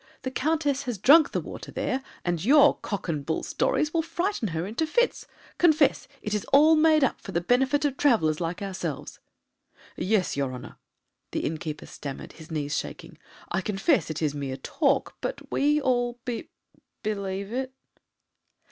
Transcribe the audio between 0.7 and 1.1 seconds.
has